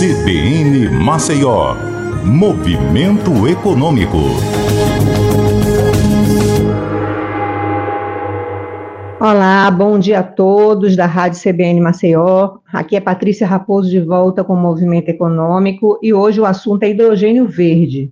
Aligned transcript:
CBN 0.00 0.88
Maceió, 0.88 1.74
Movimento 2.24 3.46
Econômico. 3.46 4.16
Olá, 9.20 9.70
bom 9.70 9.98
dia 9.98 10.20
a 10.20 10.22
todos 10.22 10.96
da 10.96 11.04
Rádio 11.04 11.38
CBN 11.38 11.82
Maceió. 11.82 12.56
Aqui 12.72 12.96
é 12.96 13.00
Patrícia 13.00 13.46
Raposo 13.46 13.90
de 13.90 14.00
volta 14.00 14.42
com 14.42 14.54
o 14.54 14.56
Movimento 14.56 15.10
Econômico 15.10 15.98
e 16.02 16.14
hoje 16.14 16.40
o 16.40 16.46
assunto 16.46 16.82
é 16.84 16.88
hidrogênio 16.88 17.46
verde. 17.46 18.10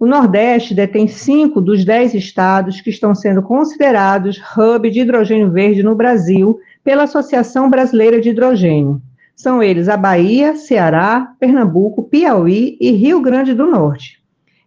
O 0.00 0.06
Nordeste 0.06 0.74
detém 0.74 1.06
cinco 1.06 1.60
dos 1.60 1.84
dez 1.84 2.14
estados 2.14 2.80
que 2.80 2.88
estão 2.88 3.14
sendo 3.14 3.42
considerados 3.42 4.40
hub 4.56 4.90
de 4.90 5.00
hidrogênio 5.00 5.50
verde 5.50 5.82
no 5.82 5.94
Brasil 5.94 6.58
pela 6.82 7.02
Associação 7.02 7.68
Brasileira 7.68 8.22
de 8.22 8.30
Hidrogênio. 8.30 9.02
São 9.36 9.62
eles 9.62 9.86
a 9.86 9.98
Bahia, 9.98 10.56
Ceará, 10.56 11.34
Pernambuco, 11.38 12.04
Piauí 12.04 12.78
e 12.80 12.90
Rio 12.92 13.20
Grande 13.20 13.52
do 13.52 13.66
Norte. 13.66 14.18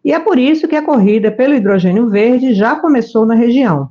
E 0.05 0.13
é 0.13 0.19
por 0.19 0.37
isso 0.37 0.67
que 0.67 0.75
a 0.75 0.85
corrida 0.85 1.31
pelo 1.31 1.55
hidrogênio 1.55 2.07
verde 2.07 2.53
já 2.53 2.75
começou 2.75 3.25
na 3.25 3.33
região. 3.33 3.89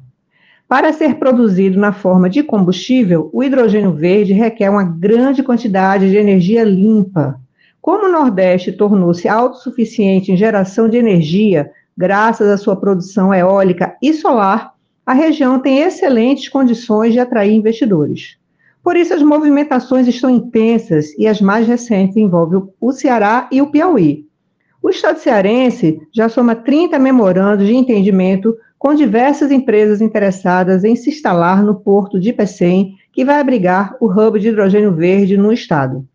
Para 0.69 0.93
ser 0.93 1.17
produzido 1.17 1.81
na 1.81 1.91
forma 1.91 2.31
de 2.31 2.45
combustível, 2.45 3.29
o 3.33 3.43
hidrogênio 3.43 3.93
verde 3.93 4.33
requer 4.33 4.71
uma 4.71 4.85
grande 4.85 5.43
quantidade 5.43 6.09
de 6.11 6.17
energia 6.17 6.63
limpa. 6.63 7.41
Como 7.83 8.07
o 8.07 8.13
Nordeste 8.13 8.71
tornou-se 8.71 9.29
autossuficiente 9.29 10.31
em 10.31 10.37
geração 10.37 10.89
de 10.89 10.97
energia, 10.97 11.73
graças 11.97 12.49
à 12.49 12.57
sua 12.57 12.77
produção 12.77 13.35
eólica 13.35 13.97
e 14.01 14.13
solar, 14.13 14.75
a 15.05 15.13
região 15.13 15.59
tem 15.59 15.81
excelentes 15.81 16.49
condições 16.49 17.13
de 17.13 17.19
atrair 17.19 17.53
investidores. 17.53 18.39
Por 18.89 18.97
isso, 18.97 19.13
as 19.13 19.23
movimentações 19.23 20.09
estão 20.09 20.31
intensas 20.31 21.13
e 21.19 21.27
as 21.27 21.43
mais 21.43 21.69
recentes 21.69 22.17
envolvem 22.17 22.63
o 22.81 22.91
Ceará 22.91 23.47
e 23.53 23.61
o 23.61 23.67
Piauí. 23.67 24.25
O 24.83 24.89
Estado 24.89 25.19
cearense 25.19 26.01
já 26.11 26.27
soma 26.27 26.57
30 26.57 26.99
memorandos 26.99 27.67
de 27.67 27.75
entendimento 27.75 28.57
com 28.79 28.95
diversas 28.95 29.51
empresas 29.51 30.01
interessadas 30.01 30.85
em 30.85 30.97
se 30.97 31.11
instalar 31.11 31.63
no 31.63 31.75
porto 31.75 32.19
de 32.19 32.33
Pecém, 32.33 32.95
que 33.13 33.27
vai 33.27 33.39
abrigar 33.39 33.95
o 34.01 34.07
hub 34.07 34.41
de 34.41 34.49
hidrogênio 34.49 34.95
verde 34.95 35.37
no 35.37 35.53
estado. 35.53 36.09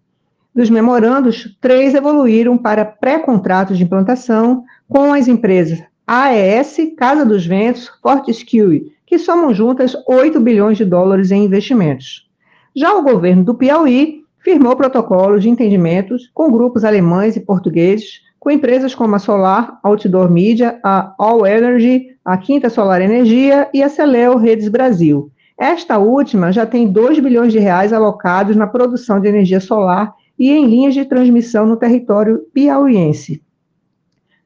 Dos 0.52 0.68
memorandos, 0.68 1.56
três 1.62 1.94
evoluíram 1.94 2.58
para 2.58 2.84
pré-contratos 2.84 3.78
de 3.78 3.84
implantação 3.84 4.64
com 4.90 5.14
as 5.14 5.28
empresas 5.28 5.80
AES, 6.08 6.78
Casa 6.98 7.24
dos 7.24 7.46
Ventos, 7.46 7.88
Fortescue, 8.02 8.92
que 9.06 9.20
somam 9.20 9.54
juntas 9.54 9.96
8 10.08 10.40
bilhões 10.40 10.76
de 10.76 10.86
dólares 10.86 11.30
em 11.30 11.46
investimentos. 11.46 12.33
Já 12.76 12.96
o 12.96 13.04
governo 13.04 13.44
do 13.44 13.54
Piauí 13.54 14.24
firmou 14.40 14.76
protocolos 14.76 15.44
de 15.44 15.50
entendimentos 15.50 16.30
com 16.34 16.52
grupos 16.52 16.84
alemães 16.84 17.36
e 17.36 17.40
portugueses, 17.40 18.22
com 18.40 18.50
empresas 18.50 18.96
como 18.96 19.16
a 19.16 19.20
Solar 19.20 19.80
Outdoor 19.84 20.30
Media, 20.30 20.80
a 20.84 21.14
All 21.18 21.46
Energy, 21.46 22.08
a 22.26 22.36
Quinta 22.36 22.70
Solar 22.70 23.02
Energia 23.02 23.70
e 23.74 23.84
a 23.84 23.90
Celeo 23.90 24.38
Redes 24.38 24.68
Brasil. 24.70 25.32
Esta 25.58 26.00
última 26.00 26.52
já 26.52 26.66
tem 26.66 26.92
2 26.92 27.20
bilhões 27.20 27.54
de 27.54 27.60
reais 27.60 27.94
alocados 27.94 28.56
na 28.56 28.66
produção 28.66 29.20
de 29.20 29.28
energia 29.28 29.60
solar 29.60 30.14
e 30.38 30.52
em 30.52 30.66
linhas 30.66 30.96
de 30.96 31.06
transmissão 31.06 31.68
no 31.68 31.78
território 31.78 32.40
piauiense. 32.54 33.42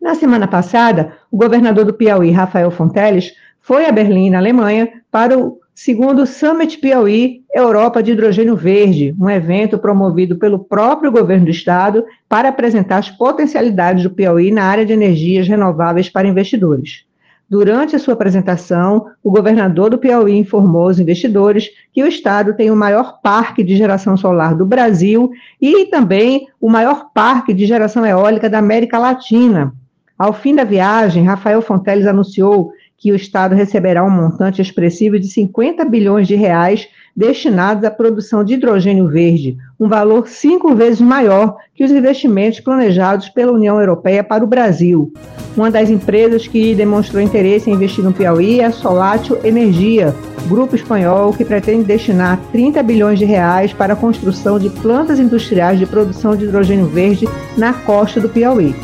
Na 0.01 0.15
semana 0.15 0.47
passada, 0.47 1.13
o 1.31 1.37
governador 1.37 1.85
do 1.85 1.93
Piauí, 1.93 2.29
Rafael 2.29 2.69
Fonteles, 2.69 3.33
foi 3.67 3.85
a 3.85 3.91
Berlim, 3.91 4.29
na 4.29 4.37
Alemanha, 4.37 4.89
para 5.11 5.37
o 5.37 5.59
segundo 5.75 6.25
Summit 6.25 6.77
Piauí 6.77 7.41
Europa 7.53 8.01
de 8.01 8.13
Hidrogênio 8.13 8.55
Verde, 8.55 9.13
um 9.19 9.29
evento 9.29 9.77
promovido 9.77 10.37
pelo 10.37 10.57
próprio 10.57 11.11
governo 11.11 11.43
do 11.43 11.51
estado 11.51 12.05
para 12.29 12.47
apresentar 12.47 12.99
as 12.99 13.09
potencialidades 13.09 14.03
do 14.03 14.09
Piauí 14.09 14.51
na 14.51 14.63
área 14.63 14.85
de 14.85 14.93
energias 14.93 15.49
renováveis 15.49 16.07
para 16.07 16.29
investidores. 16.29 17.03
Durante 17.49 17.93
a 17.93 17.99
sua 17.99 18.13
apresentação, 18.13 19.07
o 19.21 19.29
governador 19.29 19.89
do 19.89 19.97
Piauí 19.97 20.37
informou 20.37 20.83
aos 20.83 20.97
investidores 20.97 21.69
que 21.91 22.01
o 22.01 22.07
estado 22.07 22.53
tem 22.53 22.71
o 22.71 22.75
maior 22.75 23.19
parque 23.21 23.65
de 23.65 23.75
geração 23.75 24.15
solar 24.15 24.55
do 24.55 24.65
Brasil 24.65 25.29
e 25.61 25.87
também 25.87 26.47
o 26.61 26.69
maior 26.69 27.09
parque 27.13 27.53
de 27.53 27.65
geração 27.65 28.05
eólica 28.05 28.49
da 28.49 28.59
América 28.59 28.97
Latina. 28.97 29.73
Ao 30.17 30.31
fim 30.31 30.55
da 30.55 30.63
viagem, 30.63 31.25
Rafael 31.25 31.61
Fonteles 31.61 32.07
anunciou 32.07 32.71
que 32.97 33.11
o 33.11 33.15
Estado 33.15 33.53
receberá 33.53 34.03
um 34.03 34.09
montante 34.09 34.61
expressivo 34.61 35.19
de 35.19 35.27
50 35.27 35.85
bilhões 35.85 36.27
de 36.27 36.35
reais 36.35 36.87
destinados 37.15 37.83
à 37.83 37.89
produção 37.89 38.43
de 38.43 38.53
hidrogênio 38.53 39.07
verde, 39.07 39.57
um 39.79 39.87
valor 39.87 40.27
cinco 40.27 40.75
vezes 40.75 41.01
maior 41.01 41.57
que 41.73 41.83
os 41.83 41.91
investimentos 41.91 42.59
planejados 42.59 43.29
pela 43.29 43.51
União 43.51 43.79
Europeia 43.79 44.23
para 44.23 44.43
o 44.43 44.47
Brasil. 44.47 45.11
Uma 45.55 45.71
das 45.71 45.89
empresas 45.89 46.47
que 46.47 46.75
demonstrou 46.75 47.21
interesse 47.21 47.69
em 47.69 47.73
investir 47.73 48.03
no 48.03 48.13
Piauí 48.13 48.59
é 48.59 48.65
a 48.65 48.71
Solatio 48.71 49.39
Energia, 49.43 50.13
grupo 50.47 50.75
espanhol 50.75 51.33
que 51.33 51.43
pretende 51.43 51.83
destinar 51.83 52.39
30 52.51 52.83
bilhões 52.83 53.17
de 53.17 53.25
reais 53.25 53.73
para 53.73 53.93
a 53.93 53.97
construção 53.97 54.59
de 54.59 54.69
plantas 54.69 55.19
industriais 55.19 55.79
de 55.79 55.87
produção 55.87 56.35
de 56.35 56.45
hidrogênio 56.45 56.85
verde 56.85 57.27
na 57.57 57.73
costa 57.73 58.19
do 58.19 58.29
Piauí. 58.29 58.75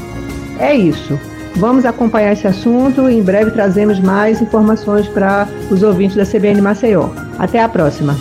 É 0.60 0.74
isso. 0.74 1.20
Vamos 1.56 1.86
acompanhar 1.86 2.34
esse 2.34 2.48
assunto 2.48 3.10
e 3.10 3.18
em 3.20 3.24
breve 3.24 3.52
trazemos 3.52 4.00
mais 4.00 4.42
informações 4.42 5.08
para 5.08 5.48
os 5.70 5.84
ouvintes 5.84 6.16
da 6.16 6.26
CBN 6.26 6.62
Maceió. 6.62 7.10
Até 7.38 7.62
a 7.62 7.70
próxima! 7.70 8.16